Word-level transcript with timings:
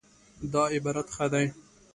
دا 0.51 0.63
عبارت 0.75 1.07
ښه 1.15 1.25
دی 1.33 1.47